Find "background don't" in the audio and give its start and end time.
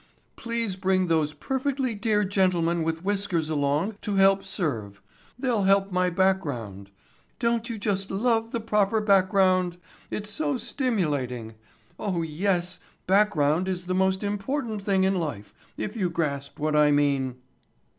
6.09-7.69